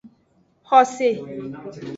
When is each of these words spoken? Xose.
Xose. 0.69 1.07